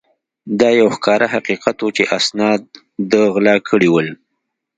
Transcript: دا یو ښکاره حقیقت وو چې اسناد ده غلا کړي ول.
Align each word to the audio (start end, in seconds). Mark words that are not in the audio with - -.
دا 0.59 0.69
یو 0.79 0.87
ښکاره 0.95 1.27
حقیقت 1.35 1.77
وو 1.79 1.89
چې 1.97 2.03
اسناد 2.17 2.61
ده 3.11 3.21
غلا 3.33 3.55
کړي 3.69 3.89
ول. 3.91 4.07